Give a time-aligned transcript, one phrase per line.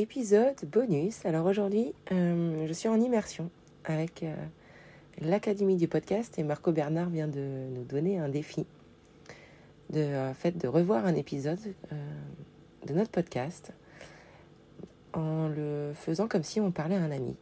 [0.00, 1.26] Épisode bonus.
[1.26, 3.50] Alors aujourd'hui, euh, je suis en immersion
[3.84, 4.32] avec euh,
[5.20, 8.64] l'Académie du podcast et Marco Bernard vient de nous donner un défi
[9.90, 11.58] de, euh, fait, de revoir un épisode
[12.86, 13.72] de notre podcast
[15.14, 17.34] en le faisant comme si on parlait à un ami.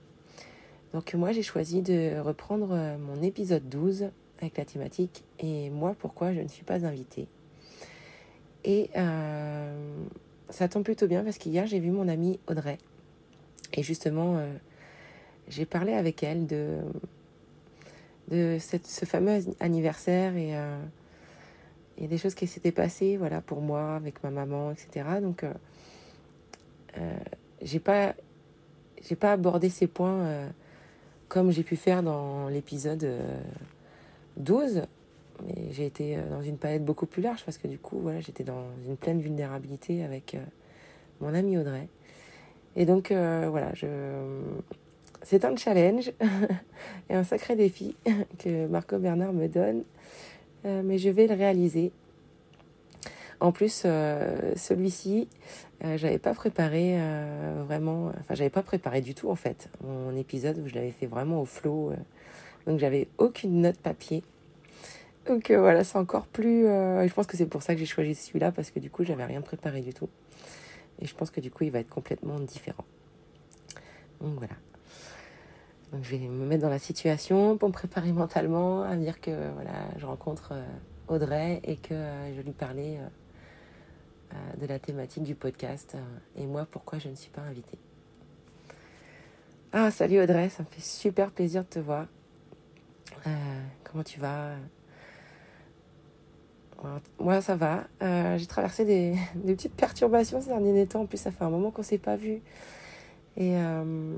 [0.94, 4.08] Donc moi j'ai choisi de reprendre mon épisode 12
[4.40, 7.28] avec la thématique et moi pourquoi je ne suis pas invitée.
[8.64, 8.88] Et
[10.50, 12.78] ça tombe plutôt bien parce qu'hier j'ai vu mon amie Audrey.
[13.72, 14.52] Et justement, euh,
[15.48, 16.78] j'ai parlé avec elle de,
[18.28, 20.78] de cette, ce fameux anniversaire et, euh,
[21.98, 25.20] et des choses qui s'étaient passées voilà, pour moi, avec ma maman, etc.
[25.20, 25.52] Donc, euh,
[26.98, 27.16] euh,
[27.62, 28.14] j'ai pas,
[29.02, 30.50] j'ai pas abordé ces points
[31.28, 33.06] comme j'ai pu faire dans l'épisode
[34.36, 34.82] 12
[35.44, 38.20] mais j'ai été euh, dans une palette beaucoup plus large parce que du coup, voilà,
[38.20, 40.40] j'étais dans une pleine vulnérabilité avec euh,
[41.20, 41.88] mon ami Audrey.
[42.76, 43.72] Et donc, euh, voilà,
[45.22, 46.12] c'est un challenge
[47.10, 47.96] et un sacré défi
[48.38, 49.84] que Marco Bernard me donne,
[50.64, 51.92] mais je vais le réaliser.
[53.38, 53.82] En plus,
[54.56, 55.28] celui-ci,
[55.80, 56.98] j'avais pas préparé
[57.66, 61.06] vraiment, enfin, j'avais pas préparé du tout en fait mon épisode où je l'avais fait
[61.06, 61.92] vraiment au flot.
[62.66, 64.24] donc, j'avais aucune note papier.
[65.26, 66.66] Donc euh, voilà, c'est encore plus.
[66.66, 69.04] Euh, je pense que c'est pour ça que j'ai choisi celui-là parce que du coup,
[69.04, 70.08] j'avais rien préparé du tout.
[71.00, 72.84] Et je pense que du coup, il va être complètement différent.
[74.20, 74.54] Donc voilà.
[75.92, 79.30] Donc je vais me mettre dans la situation pour me préparer mentalement à dire que
[79.54, 80.64] voilà, je rencontre euh,
[81.08, 81.94] Audrey et que
[82.36, 82.98] je lui parlais
[84.60, 85.96] de la thématique du podcast
[86.34, 87.78] et moi pourquoi je ne suis pas invitée.
[89.72, 92.06] Ah salut Audrey, ça me fait super plaisir de te voir.
[93.84, 94.56] comment tu vas?
[97.18, 97.84] Moi, ça va.
[98.02, 99.14] Euh, j'ai traversé des,
[99.44, 101.02] petites perturbations ces derniers temps.
[101.02, 102.40] En plus, ça fait un moment qu'on ne s'est pas vu.
[103.36, 104.16] Et, euh,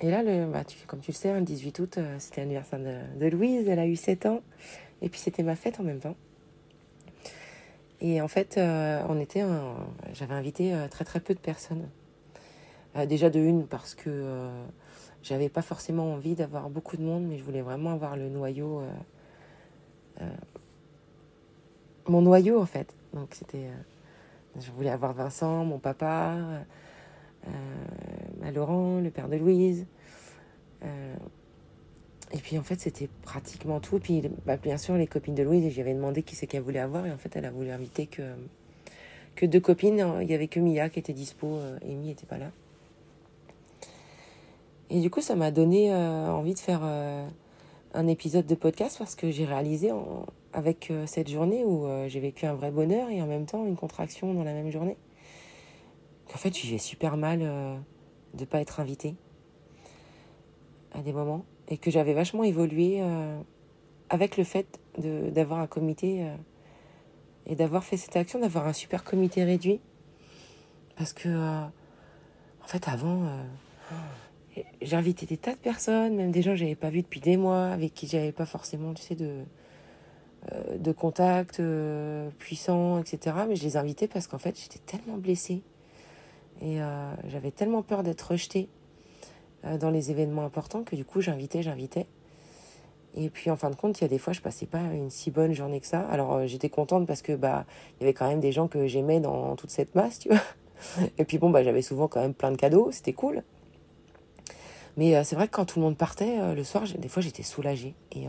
[0.00, 3.26] et là, le, bah, comme tu le sais, le 18 août, euh, c'était l'anniversaire de,
[3.26, 3.68] Louise.
[3.68, 4.40] Elle a eu 7 ans.
[5.02, 6.16] Et puis, c'était ma fête en même temps.
[8.00, 9.42] Et en fait, on était
[10.12, 11.88] j'avais invité très très peu de personnes.
[13.08, 14.50] déjà de une, parce que
[15.22, 18.82] j'avais pas forcément envie d'avoir beaucoup de monde, mais je voulais vraiment avoir le noyau
[22.08, 22.94] mon noyau en fait.
[23.14, 26.36] Donc c'était, euh, je voulais avoir Vincent, mon papa,
[27.46, 29.86] euh, Laurent, le père de Louise.
[30.84, 31.16] Euh,
[32.32, 33.98] et puis en fait c'était pratiquement tout.
[33.98, 37.06] Puis bah, bien sûr les copines de Louise, j'avais demandé qui c'est qu'elle voulait avoir
[37.06, 38.22] et en fait elle a voulu inviter que
[39.34, 40.04] que deux copines.
[40.22, 42.50] Il y avait que Mia qui était dispo, Amy n'était pas là.
[44.90, 46.82] Et du coup ça m'a donné envie de faire
[47.94, 52.08] un épisode de podcast parce que j'ai réalisé en, avec euh, cette journée où euh,
[52.08, 54.96] j'ai vécu un vrai bonheur et en même temps une contraction dans la même journée.
[56.34, 57.76] En fait, j'y vais super mal euh,
[58.32, 59.14] de ne pas être invitée
[60.92, 63.02] à des moments et que j'avais vachement évolué
[64.08, 66.24] avec le fait d'avoir un comité
[67.44, 69.80] et d'avoir fait cette action, d'avoir un super comité réduit.
[70.96, 73.28] Parce que, en fait, avant,
[74.92, 77.66] invité des tas de personnes, même des gens que j'avais pas vus depuis des mois,
[77.66, 79.42] avec qui j'avais pas forcément, tu sais, de,
[80.78, 83.36] de contacts euh, puissants, etc.
[83.48, 85.62] Mais je les invitais parce qu'en fait, j'étais tellement blessée.
[86.60, 88.68] Et euh, j'avais tellement peur d'être rejetée
[89.80, 92.06] dans les événements importants que du coup, j'invitais, j'invitais.
[93.16, 95.10] Et puis, en fin de compte, il y a des fois, je passais pas une
[95.10, 96.00] si bonne journée que ça.
[96.02, 97.64] Alors, j'étais contente parce que, bah,
[97.98, 100.40] il y avait quand même des gens que j'aimais dans toute cette masse, tu vois.
[101.18, 102.90] Et puis, bon, bah, j'avais souvent quand même plein de cadeaux.
[102.92, 103.42] C'était cool.
[104.96, 107.94] Mais c'est vrai que quand tout le monde partait, le soir, des fois, j'étais soulagée.
[108.12, 108.26] Et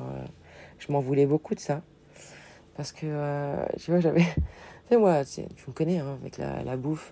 [0.79, 1.81] je m'en voulais beaucoup de ça.
[2.77, 4.21] Parce que, tu vois, j'avais.
[4.23, 7.11] tu sais, moi, tu me connais, hein, avec la, la bouffe,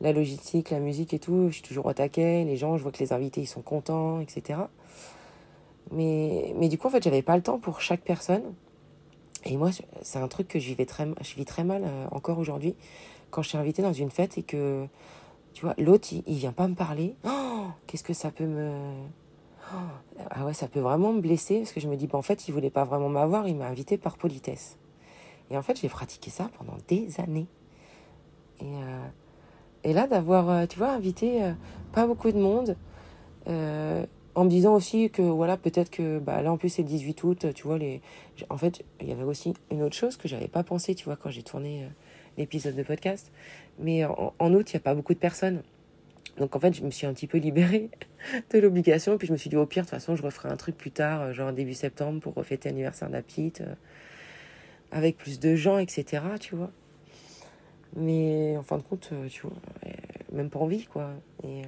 [0.00, 2.44] la logistique, la musique et tout, je suis toujours au taquet.
[2.44, 4.60] Les gens, je vois que les invités, ils sont contents, etc.
[5.90, 8.42] Mais, mais du coup, en fait, j'avais pas le temps pour chaque personne.
[9.44, 9.70] Et moi,
[10.02, 12.74] c'est un truc que je, très, je vis très mal euh, encore aujourd'hui.
[13.30, 14.86] Quand je suis invitée dans une fête et que,
[15.52, 17.14] tu vois, l'autre, il, vient pas me parler.
[17.24, 18.72] Oh, Qu'est-ce que ça peut me.
[19.74, 19.78] Oh,
[20.30, 22.48] ah ouais, ça peut vraiment me blesser parce que je me dis, bah, en fait,
[22.48, 24.78] il voulait pas vraiment m'avoir, il m'a invité par politesse.
[25.50, 27.46] Et en fait, j'ai pratiqué ça pendant des années.
[28.60, 29.06] Et, euh,
[29.84, 31.52] et là, d'avoir, euh, tu vois, invité
[31.92, 32.76] pas beaucoup de monde,
[34.36, 37.24] en me disant aussi que voilà peut-être que bah là en plus c'est le 18
[37.24, 38.02] août tu vois les
[38.50, 41.16] en fait il y avait aussi une autre chose que j'avais pas pensé tu vois
[41.16, 41.88] quand j'ai tourné euh,
[42.36, 43.32] l'épisode de podcast
[43.78, 45.62] mais en, août il y a pas beaucoup de personnes
[46.38, 47.90] donc en fait je me suis un petit peu libérée
[48.50, 50.56] de l'obligation puis je me suis dit au pire de toute façon je referai un
[50.56, 53.74] truc plus tard euh, genre début septembre pour fêter l'anniversaire de la petite euh,
[54.90, 56.70] avec plus de gens etc tu vois
[57.96, 59.56] mais en fin de compte tu vois
[60.32, 61.10] même pas envie quoi
[61.44, 61.62] et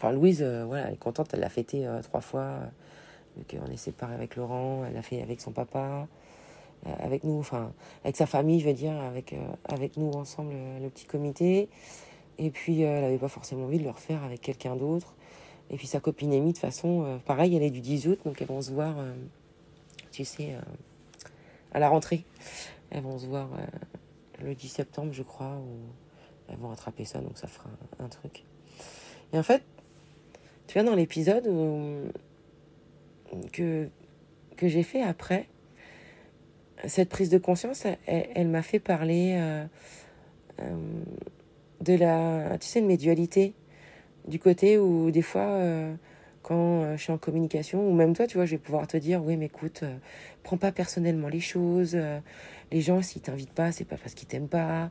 [0.00, 2.60] Enfin, Louise, euh, voilà, elle est contente, elle l'a fêté euh, trois fois.
[3.36, 6.06] vu qu'on est séparés avec Laurent, elle l'a fait avec son papa,
[6.86, 7.72] euh, avec nous, enfin,
[8.04, 9.34] avec sa famille, je veux dire, avec,
[9.64, 11.68] avec nous ensemble, le petit comité.
[12.38, 15.14] Et puis, elle n'avait pas forcément envie de le refaire avec quelqu'un d'autre.
[15.70, 18.48] Et puis, sa copine Amy, de façon, pareil, elle est du 10 août, donc elles
[18.48, 18.94] vont se voir,
[20.10, 20.56] tu sais,
[21.72, 22.24] à la rentrée.
[22.90, 23.48] Elles vont se voir
[24.40, 25.76] le 10 septembre, je crois, où
[26.48, 27.68] elles vont attraper ça, donc ça fera
[27.98, 28.44] un truc.
[29.32, 29.62] Et en fait,
[30.66, 31.44] tu vois, dans l'épisode
[33.52, 33.88] que,
[34.56, 35.48] que j'ai fait après,
[36.86, 39.64] cette prise de conscience, elle, m'a fait parler euh,
[40.60, 40.76] euh,
[41.80, 43.54] de la, tu sais, de mes dualités.
[44.26, 45.94] Du côté où des fois, euh,
[46.42, 49.22] quand je suis en communication, ou même toi, tu vois, je vais pouvoir te dire,
[49.24, 49.84] oui, mais écoute,
[50.42, 51.96] prends pas personnellement les choses.
[52.72, 54.90] les gens, s'ils t'invitent pas, c'est pas parce qu'ils t'aiment pas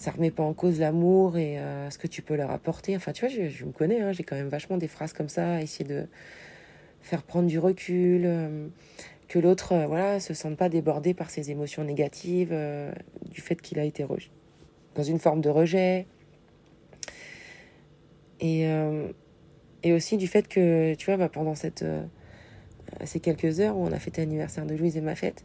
[0.00, 2.96] ça remet pas en cause l'amour et euh, ce que tu peux leur apporter.
[2.96, 5.60] Enfin, tu vois, je, me connais, hein, j'ai quand même vachement des phrases comme ça,
[5.60, 6.06] essayer de
[7.02, 8.68] faire prendre du recul, euh,
[9.28, 12.56] que l'autre, euh, voilà, se sente pas débordé par ses émotions négatives,
[13.30, 14.02] du fait qu'il a été
[14.94, 16.06] dans une forme de rejet.
[18.40, 18.64] Et,
[19.82, 21.84] et aussi du fait que, tu vois, bah, pendant cette,
[23.04, 25.44] ces quelques heures où on a fêté l'anniversaire de Louise et ma fête,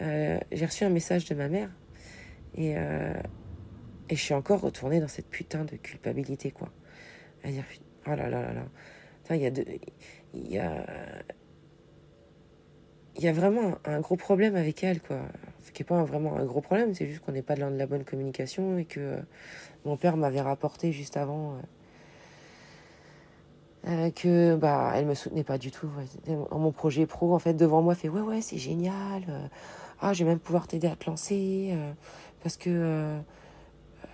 [0.00, 1.70] j'ai reçu un message de ma mère.
[2.56, 2.74] Et
[4.08, 6.70] et je suis encore retournée dans cette putain de culpabilité, quoi.
[7.44, 7.64] À dire,
[8.06, 8.64] oh là là là là.
[9.30, 9.50] Il y a
[10.34, 10.84] Il y a...
[13.16, 15.20] Il y a vraiment un gros problème avec elle, quoi.
[15.62, 17.76] Ce qui n'est pas vraiment un gros problème, c'est juste qu'on n'est pas dans de
[17.76, 19.18] la bonne communication et que
[19.84, 21.56] mon père m'avait rapporté juste avant euh,
[23.88, 25.88] euh, que bah elle me soutenait pas du tout.
[26.50, 29.24] Mon projet pro, en fait, devant moi, fait ouais ouais c'est génial.
[29.28, 29.46] Euh,
[30.00, 31.76] ah, je vais même pouvoir t'aider à te lancer
[32.42, 33.20] parce que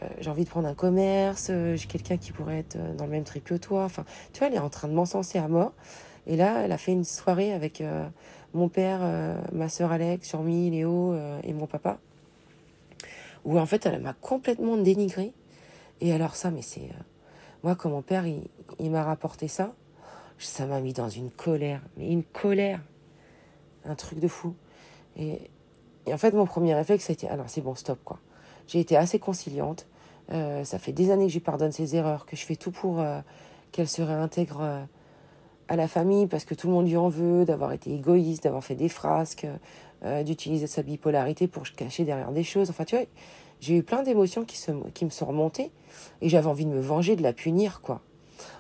[0.03, 3.05] euh, j'ai envie de prendre un commerce, euh, j'ai quelqu'un qui pourrait être euh, dans
[3.05, 3.85] le même trip que toi.
[3.85, 5.73] Enfin, tu vois, elle est en train de m'encenser à mort.
[6.27, 7.83] Et là, elle a fait une soirée avec
[8.55, 9.00] mon père,
[9.53, 11.99] ma soeur Alex, Jean-Mi, Léo et mon papa.
[13.45, 15.33] Où en fait, elle m'a complètement dénigré.
[16.00, 16.89] Et alors ça, mais c'est...
[17.62, 19.73] moi, quand mon père, il, m'a rapporté ça,
[20.39, 21.83] ça m'a mis dans une colère.
[21.97, 22.81] Mais une colère.
[23.85, 24.55] Un truc de fou.
[25.17, 25.51] Et,
[26.06, 28.19] et en fait, mon premier réflexe, ça a été, alors c'est bon, stop, quoi.
[28.67, 29.87] J'ai été assez conciliante.
[30.32, 33.01] Euh, ça fait des années que je pardonne ses erreurs, que je fais tout pour
[33.01, 33.20] euh,
[33.72, 34.84] qu'elle se réintègre euh,
[35.69, 38.65] à la famille parce que tout le monde lui en veut, d'avoir été égoïste, d'avoir
[38.65, 39.46] fait des frasques,
[40.25, 42.70] d'utiliser sa bipolarité pour se cacher derrière des choses.
[42.70, 43.05] Enfin, tu vois,
[43.60, 44.58] j'ai eu plein d'émotions qui,
[44.94, 45.70] qui me sont remontées
[46.22, 48.01] et j'avais envie de me venger, de la punir, quoi.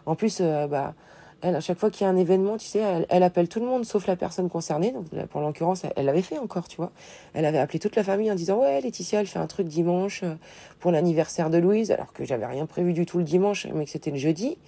[0.06, 0.94] En plus, bah,
[1.40, 3.66] elle, à chaque fois qu'il y a un événement, tu sais, elle, appelle tout le
[3.66, 4.90] monde sauf la personne concernée.
[4.90, 6.90] Donc, pour l'occurrence, elle l'avait fait encore, tu vois.
[7.32, 10.22] Elle avait appelé toute la famille en disant Ouais, Laetitia, elle fait un truc dimanche
[10.24, 10.34] euh,
[10.80, 13.90] pour l'anniversaire de Louise, alors que j'avais rien prévu du tout le dimanche, mais que
[13.90, 14.58] c'était le jeudi.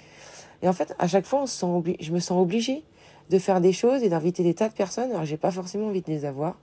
[0.62, 2.84] Et en fait, à chaque fois, je me sens obligée
[3.30, 6.02] de faire des choses et d'inviter des tas de personnes, alors j'ai pas forcément envie
[6.02, 6.58] de les avoir.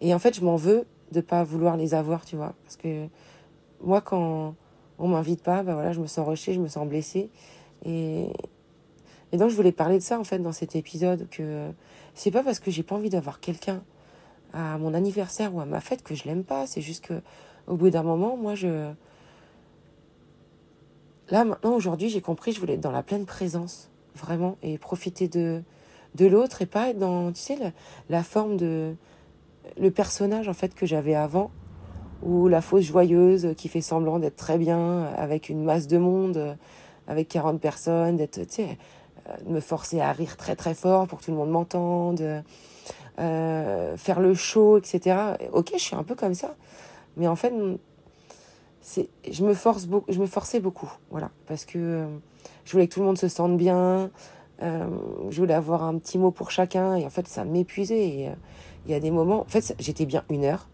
[0.00, 2.54] Et en fait, je m'en veux de pas vouloir les avoir, tu vois.
[2.64, 3.06] Parce que
[3.82, 4.54] moi, quand
[4.98, 7.30] on m'invite pas, bah voilà, je me sens rejetée, je me sens blessée.
[7.84, 8.28] Et,
[9.32, 11.68] et donc je voulais parler de ça en fait dans cet épisode que
[12.14, 13.82] c'est pas parce que j'ai pas envie d'avoir quelqu'un
[14.52, 16.66] à mon anniversaire ou à ma fête que je l'aime pas.
[16.66, 17.20] C'est juste que
[17.66, 18.90] au bout d'un moment, moi je
[21.30, 25.28] là maintenant aujourd'hui j'ai compris je voulais être dans la pleine présence vraiment et profiter
[25.28, 25.62] de
[26.14, 27.58] de l'autre et pas être dans tu sais
[28.08, 28.94] la, forme de
[29.78, 31.50] le personnage en fait que j'avais avant
[32.22, 36.56] ou la fausse joyeuse qui fait semblant d'être très bien avec une masse de monde
[37.08, 38.78] avec 40 personnes, d'être, tu sais,
[39.46, 42.42] me forcer à rire très très fort pour que tout le monde m'entende,
[43.16, 45.16] faire le show, etc.
[45.52, 46.54] Ok, je suis un peu comme ça,
[47.16, 47.52] mais en fait,
[49.30, 52.06] je me force beaucoup, je me forçais beaucoup, voilà, parce que
[52.64, 54.10] je voulais que tout le monde se sente bien,
[54.60, 58.08] je voulais avoir un petit mot pour chacun, et en fait, ça m'épuisait.
[58.08, 58.30] Et
[58.86, 60.68] il y a des moments, en fait, j'étais bien une heure,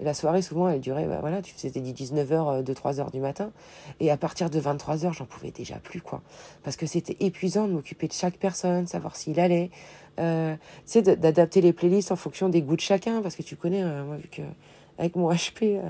[0.00, 3.52] la soirée, souvent, elle durait, bah, voilà, c'était dit 19h, 2, 3h du matin.
[4.00, 6.22] Et à partir de 23h, j'en pouvais déjà plus, quoi.
[6.62, 9.70] Parce que c'était épuisant de m'occuper de chaque personne, savoir s'il allait.
[10.18, 10.54] Euh,
[10.86, 13.22] tu sais, d'adapter les playlists en fonction des goûts de chacun.
[13.22, 14.42] Parce que tu connais, euh, moi, vu que
[14.98, 15.80] avec mon HP,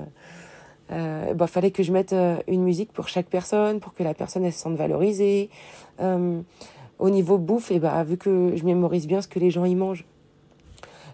[0.91, 4.03] euh, euh, bah, fallait que je mette euh, une musique pour chaque personne, pour que
[4.03, 5.49] la personne, elle se sente valorisée.
[6.97, 9.75] au niveau bouffe, et bah, vu que je mémorise bien ce que les gens y
[9.75, 10.05] mangent,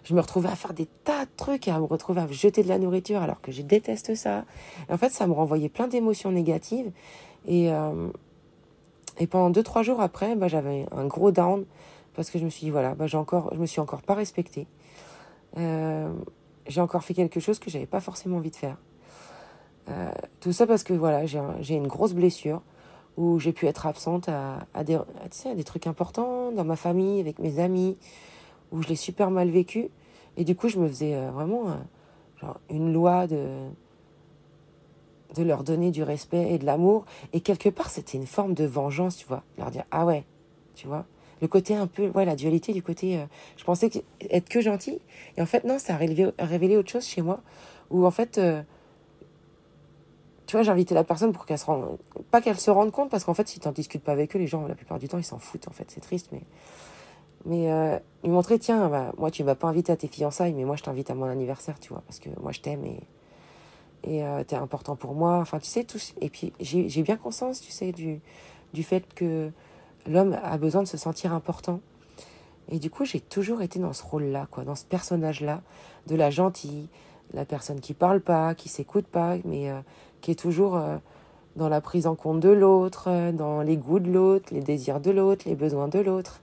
[0.04, 2.68] je me retrouvais à faire des tas de trucs à me retrouver à jeter de
[2.68, 4.44] la nourriture alors que je déteste ça.
[4.90, 6.90] en fait, ça me renvoyait plein d'émotions négatives.
[7.46, 8.08] Et, euh,
[9.18, 11.64] et pendant deux, trois jours après, bah, j'avais un gros down
[12.14, 14.14] parce que je me suis dit, voilà, bah, j'ai encore, je me suis encore pas
[14.14, 14.66] respectée.
[15.58, 16.12] Euh,
[16.66, 18.76] j'ai encore fait quelque chose que j'avais pas forcément envie de faire.
[19.88, 22.62] Euh, tout ça parce que voilà, j'ai une grosse blessure
[23.16, 27.38] où j'ai pu être absente à, des, à des trucs importants dans ma famille, avec
[27.38, 27.98] mes amis
[28.70, 29.90] où je l'ai super mal vécu.
[30.36, 31.74] Et du coup, je me faisais euh, vraiment euh,
[32.40, 33.46] genre une loi de,
[35.34, 37.04] de leur donner du respect et de l'amour.
[37.34, 39.42] Et quelque part, c'était une forme de vengeance, tu vois.
[39.58, 40.24] Leur dire, ah ouais,
[40.74, 41.04] tu vois.
[41.42, 43.18] Le côté un peu, ouais, la dualité du côté,
[43.56, 43.90] je pensais
[44.30, 45.00] être que gentil.
[45.36, 47.40] Et en fait, non, ça a révélé, révélé autre chose chez moi.
[47.90, 48.40] Où en fait,
[50.52, 51.96] tu vois, j'invitais la personne pour qu'elle se rende,
[52.30, 54.38] pas qu'elle se rende compte, parce qu'en fait, si tu n'en discutes pas avec eux,
[54.38, 55.90] les gens, la plupart du temps, ils s'en foutent, en fait.
[55.90, 56.42] C'est triste, mais
[57.46, 60.64] mais euh, lui montrer, tiens, bah, moi, tu m'as pas invité à tes fiançailles, mais
[60.64, 63.00] moi, je t'invite à mon anniversaire, tu vois, parce que moi, je t'aime et
[64.04, 65.38] et euh, t'es important pour moi.
[65.38, 65.96] Enfin, tu sais, tout.
[66.20, 68.20] Et puis, j'ai bien conscience, tu sais, du,
[68.74, 69.50] du fait que
[70.06, 71.80] l'homme a besoin de se sentir important.
[72.68, 75.62] Et du coup, j'ai toujours été dans ce rôle-là, quoi, dans ce personnage-là,
[76.08, 76.88] de la gentille,
[77.34, 79.80] la personne qui parle pas, qui s'écoute pas, mais euh,
[80.20, 80.96] qui est toujours euh,
[81.56, 85.00] dans la prise en compte de l'autre, euh, dans les goûts de l'autre, les désirs
[85.00, 86.40] de l'autre, les besoins de l'autre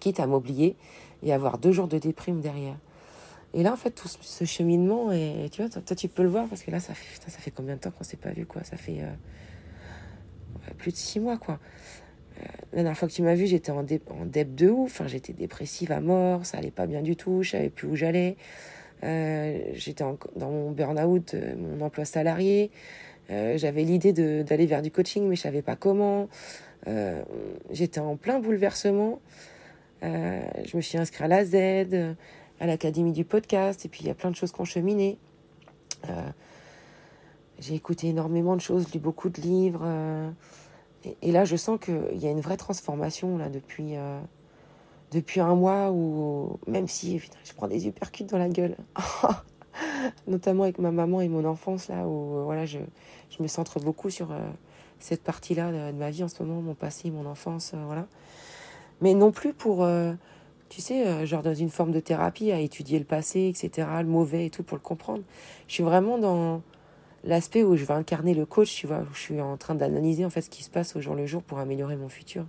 [0.00, 0.76] quitte à m'oublier
[1.22, 2.76] et avoir deux jours de déprime derrière.
[3.54, 6.46] Et là, en fait, tout ce cheminement, et, tu vois, toi, tu peux le voir,
[6.48, 8.62] parce que là, ça fait, combien de temps qu'on s'est pas vu, quoi?
[8.64, 9.00] Ça fait
[10.76, 11.58] plus de six mois, quoi.
[12.72, 15.32] La dernière fois que tu m'as vu, j'étais en, dé, dep de ouf, enfin, j'étais
[15.32, 18.36] dépressive à mort, ça allait pas bien du tout, je savais plus où j'allais.
[19.04, 20.04] Euh, j'étais
[20.36, 22.70] dans mon burn-out, mon emploi salarié.
[23.28, 26.28] J'avais l'idée d'aller vers du coaching, mais je savais pas comment.
[27.70, 29.20] j'étais en plein bouleversement.
[30.02, 32.16] Euh, je me suis inscrite à la Z,
[32.60, 35.18] à l'Académie du podcast, et puis il y a plein de choses qui ont cheminé.
[36.08, 36.30] Euh,
[37.58, 39.82] j'ai écouté énormément de choses, lu beaucoup de livres.
[39.84, 40.30] Euh,
[41.22, 43.94] et, là, je sens qu'il y a une vraie transformation là depuis,
[45.12, 48.76] depuis un mois où, même si je prends des uppercuts dans la gueule,
[50.26, 52.78] notamment avec ma maman et mon enfance, là où voilà, je,
[53.30, 54.28] je me centre beaucoup sur
[54.98, 57.72] cette partie-là de, ma vie en ce moment, mon passé, mon enfance.
[57.86, 58.06] voilà
[59.00, 60.12] mais non plus pour, euh,
[60.68, 64.06] tu sais, euh, genre dans une forme de thérapie, à étudier le passé, etc., le
[64.06, 65.22] mauvais et tout pour le comprendre.
[65.68, 66.62] Je suis vraiment dans
[67.24, 70.24] l'aspect où je vais incarner le coach, tu vois, où je suis en train d'analyser
[70.24, 72.46] en fait ce qui se passe au jour le jour pour améliorer mon futur.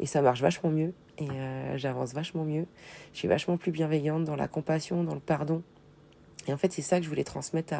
[0.00, 2.66] Et ça marche vachement mieux, et euh, j'avance vachement mieux.
[3.12, 5.62] Je suis vachement plus bienveillante dans la compassion, dans le pardon.
[6.46, 7.74] Et en fait, c'est ça que je voulais transmettre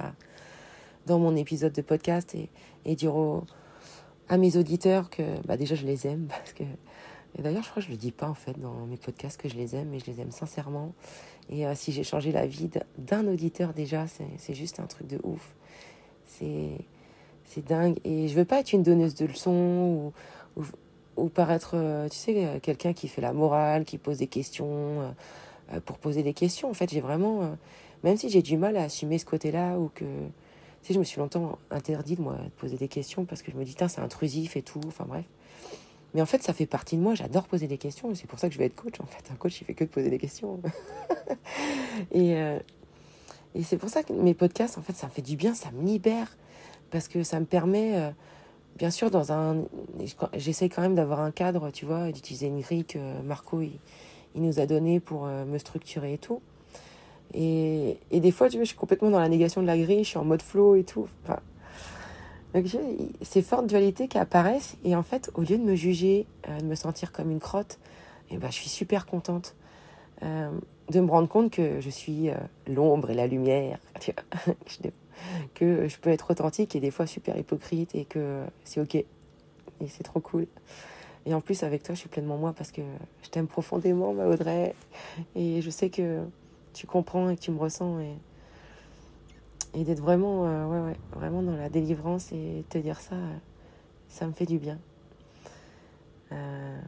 [1.06, 2.50] dans mon épisode de podcast et,
[2.84, 3.14] et dire
[4.28, 6.64] à mes auditeurs que bah déjà je les aime parce que
[7.38, 9.48] et d'ailleurs, je crois que je le dis pas en fait dans mes podcasts que
[9.48, 10.94] je les aime, mais je les aime sincèrement.
[11.50, 14.06] Et euh, si j'ai changé la vie d'un auditeur déjà,
[14.38, 15.54] c'est juste un truc de ouf.
[16.24, 16.78] C'est
[17.44, 17.98] c'est dingue.
[18.04, 20.12] Et je veux pas être une donneuse de leçons
[20.56, 20.62] ou,
[21.18, 25.14] ou paraître, euh, tu sais, euh, quelqu'un qui fait la morale, qui pose des questions
[25.84, 26.70] pour poser des questions.
[26.70, 27.54] En fait, j'ai vraiment,
[28.02, 31.04] même si j'ai du mal à assumer ce côté-là ou que, tu sais, je me
[31.04, 34.56] suis longtemps interdit de moi poser des questions parce que je me dis, c'est intrusif
[34.56, 34.80] et tout.
[34.86, 35.26] Enfin bref.
[36.14, 37.14] Mais en fait, ça fait partie de moi.
[37.14, 38.14] J'adore poser des questions.
[38.14, 38.98] C'est pour ça que je vais être coach.
[39.00, 40.58] En fait, un coach, il fait que de poser des questions.
[42.12, 42.58] et euh,
[43.54, 45.54] et c'est pour ça que mes podcasts, en fait, ça me fait du bien.
[45.54, 46.36] Ça me libère
[46.90, 48.10] parce que ça me permet, euh,
[48.78, 49.64] bien sûr, dans un,
[50.36, 53.72] j'essaie quand même d'avoir un cadre, tu vois, d'utiliser une grille que Marco il,
[54.34, 56.40] il nous a donné pour euh, me structurer et tout.
[57.34, 60.04] Et, et des fois, tu vois, je suis complètement dans la négation de la grille.
[60.04, 61.08] Je suis en mode flow et tout.
[61.24, 61.40] Enfin,
[63.20, 66.64] ces fortes dualités qui apparaissent et en fait, au lieu de me juger, euh, de
[66.64, 67.78] me sentir comme une crotte,
[68.30, 69.54] eh ben, je suis super contente
[70.22, 70.50] euh,
[70.90, 72.30] de me rendre compte que je suis
[72.66, 73.78] l'ombre et la lumière,
[75.54, 79.04] que je peux être authentique et des fois super hypocrite et que c'est ok
[79.80, 80.46] et c'est trop cool.
[81.26, 82.82] et en plus, avec toi, je suis pleinement moi parce que
[83.22, 84.74] je t'aime profondément, ma Audrey.
[85.34, 86.22] Et je sais que
[86.72, 88.00] tu comprends et que tu me ressens.
[88.00, 88.14] Et,
[89.74, 93.16] et d'être vraiment, euh, ouais, ouais, vraiment dans la délivrance et te dire ça,
[94.08, 94.78] ça me fait du bien.
[96.32, 96.80] Euh,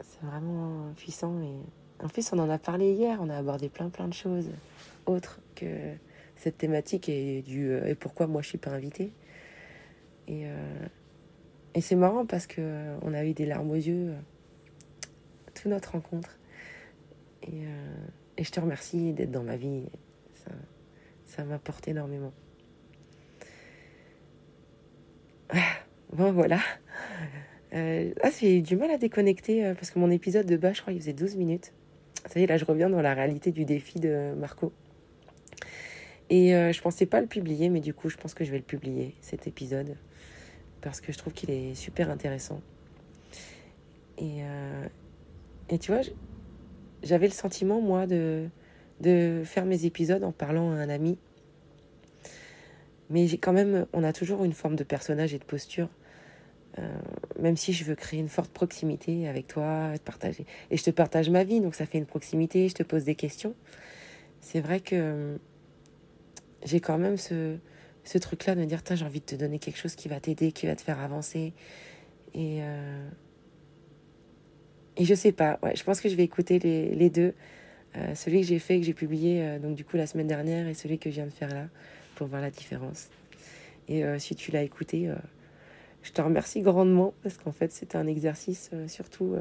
[0.00, 1.40] c'est vraiment puissant.
[1.40, 4.48] Et en plus, on en a parlé hier, on a abordé plein, plein de choses
[5.06, 5.66] autres que
[6.38, 9.12] cette thématique et, du, et pourquoi moi je suis pas invitée.
[10.26, 10.46] Et,
[11.78, 14.18] et c'est marrant parce que euh, on a eu des larmes aux yeux euh,
[15.54, 16.36] toute notre rencontre.
[17.44, 17.96] Et, euh,
[18.36, 19.84] je te remercie d'être dans ma vie.
[20.34, 20.50] Ça,
[21.24, 22.32] ça m'apporte énormément.
[26.10, 26.58] Bon, voilà.
[27.74, 30.80] Euh, ah, j'ai eu du mal à déconnecter parce que mon épisode de bas, je
[30.80, 31.74] crois, il faisait 12 minutes.
[32.24, 34.72] Ça y est, là, je reviens dans la réalité du défi de Marco.
[36.30, 38.58] Et euh, je pensais pas le publier, mais du coup, je pense que je vais
[38.58, 39.96] le publier, cet épisode
[40.80, 42.60] parce que je trouve qu'il est super intéressant.
[44.16, 44.86] Et, euh,
[45.68, 46.02] et tu vois,
[47.02, 48.48] j'avais le sentiment, moi, de,
[49.00, 51.18] de faire mes épisodes en parlant à un ami.
[53.10, 55.88] Mais quand même, on a toujours une forme de personnage et de posture.
[56.78, 56.98] Euh,
[57.40, 60.44] même si je veux créer une forte proximité avec toi, te partager.
[60.70, 63.14] Et je te partage ma vie, donc ça fait une proximité, je te pose des
[63.14, 63.54] questions.
[64.40, 65.38] C'est vrai que
[66.64, 67.56] j'ai quand même ce,
[68.04, 70.52] ce truc-là de me dire, j'ai envie de te donner quelque chose qui va t'aider,
[70.52, 71.52] qui va te faire avancer.
[72.34, 73.08] Et, euh...
[74.96, 77.34] et je sais pas, ouais, je pense que je vais écouter les, les deux.
[77.96, 80.68] Euh, celui que j'ai fait, que j'ai publié euh, donc du coup la semaine dernière
[80.68, 81.68] et celui que je viens de faire là
[82.16, 83.08] pour voir la différence.
[83.88, 85.10] Et euh, si tu l'as écouté,
[86.02, 89.36] je te remercie grandement parce qu'en fait c'était un exercice surtout,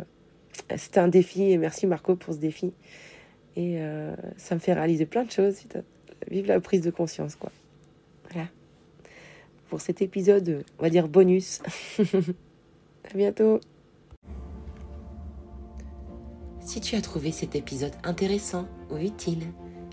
[0.75, 2.74] c'était un défi et merci Marco pour ce défi.
[3.57, 3.79] Et
[4.38, 5.55] ça me fait réaliser plein de choses.
[6.29, 7.51] Vive la prise de conscience quoi.
[8.31, 8.47] Voilà
[9.69, 11.62] pour cet épisode, on va dire bonus.
[12.00, 13.59] à bientôt.
[16.62, 19.43] Si tu as trouvé cet épisode intéressant ou utile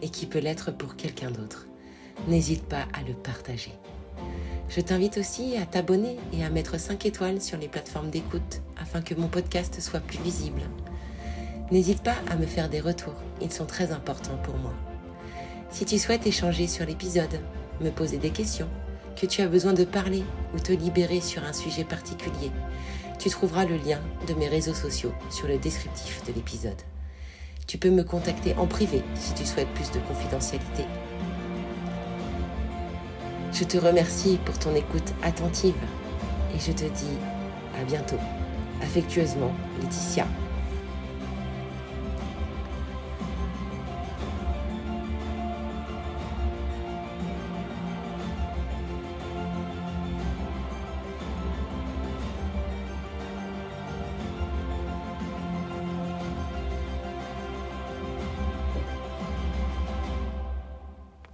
[0.02, 1.68] et qui peut l'être pour quelqu'un d'autre,
[2.28, 3.72] n'hésite pas à le partager.
[4.68, 9.02] Je t'invite aussi à t'abonner et à mettre 5 étoiles sur les plateformes d'écoute afin
[9.02, 10.62] que mon podcast soit plus visible.
[11.70, 14.74] N'hésite pas à me faire des retours, ils sont très importants pour moi.
[15.74, 17.40] Si tu souhaites échanger sur l'épisode,
[17.80, 18.68] me poser des questions
[19.20, 20.22] que tu as besoin de parler
[20.54, 22.52] ou te libérer sur un sujet particulier,
[23.18, 26.80] tu trouveras le lien de mes réseaux sociaux sur le descriptif de l'épisode.
[27.66, 30.84] Tu peux me contacter en privé si tu souhaites plus de confidentialité.
[33.52, 35.74] Je te remercie pour ton écoute attentive
[36.54, 37.18] et je te dis
[37.80, 38.20] à bientôt.
[38.80, 40.28] Affectueusement, Laetitia.